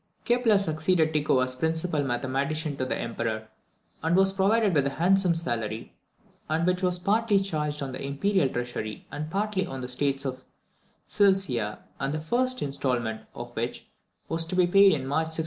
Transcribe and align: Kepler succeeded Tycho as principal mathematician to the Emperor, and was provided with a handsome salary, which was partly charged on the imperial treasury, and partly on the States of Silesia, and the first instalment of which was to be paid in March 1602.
Kepler 0.25 0.57
succeeded 0.57 1.13
Tycho 1.13 1.39
as 1.41 1.53
principal 1.53 2.03
mathematician 2.03 2.75
to 2.77 2.85
the 2.85 2.97
Emperor, 2.97 3.49
and 4.01 4.15
was 4.15 4.33
provided 4.33 4.73
with 4.73 4.87
a 4.87 4.97
handsome 4.97 5.35
salary, 5.35 5.93
which 6.65 6.81
was 6.81 6.97
partly 6.97 7.39
charged 7.39 7.83
on 7.83 7.91
the 7.91 8.03
imperial 8.03 8.49
treasury, 8.49 9.05
and 9.11 9.29
partly 9.29 9.67
on 9.67 9.81
the 9.81 9.87
States 9.87 10.25
of 10.25 10.45
Silesia, 11.05 11.83
and 11.99 12.15
the 12.15 12.19
first 12.19 12.63
instalment 12.63 13.21
of 13.35 13.55
which 13.55 13.91
was 14.27 14.43
to 14.45 14.55
be 14.55 14.65
paid 14.65 14.91
in 14.91 15.01
March 15.05 15.37
1602. 15.37 15.39